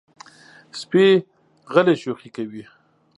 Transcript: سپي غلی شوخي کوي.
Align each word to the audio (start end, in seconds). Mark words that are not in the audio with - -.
سپي 0.79 1.05
غلی 1.73 1.95
شوخي 2.03 2.29
کوي. 2.35 2.63